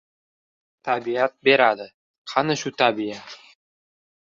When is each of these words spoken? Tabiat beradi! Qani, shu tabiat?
Tabiat 0.87 1.37
beradi! 1.49 1.87
Qani, 2.35 2.59
shu 2.65 2.77
tabiat? 2.85 3.41